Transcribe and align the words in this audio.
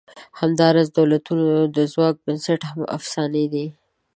همدا 0.39 0.67
راز 0.75 0.87
د 0.91 0.95
دولتونو 0.99 1.47
د 1.77 1.77
ځواک 1.93 2.15
بنسټ 2.25 2.61
هم 2.69 2.79
افسانې 2.97 3.45
دي. 3.53 3.67